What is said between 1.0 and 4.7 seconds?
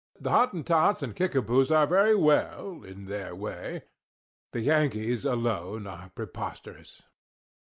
and Kickapoos are very well in their way. The